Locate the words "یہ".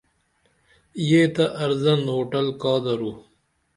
1.09-1.21